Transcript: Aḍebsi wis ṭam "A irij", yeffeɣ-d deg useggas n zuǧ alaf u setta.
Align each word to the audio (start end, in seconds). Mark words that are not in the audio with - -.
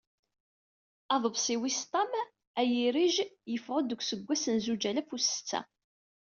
Aḍebsi 1.13 1.55
wis 1.61 1.79
ṭam 1.91 2.11
"A 2.59 2.61
irij", 2.81 3.15
yeffeɣ-d 3.51 3.87
deg 3.89 3.99
useggas 4.01 4.43
n 4.53 4.57
zuǧ 4.65 4.83
alaf 4.89 5.09
u 5.15 5.17
setta. 5.21 5.61